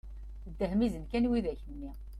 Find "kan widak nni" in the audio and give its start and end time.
1.11-1.91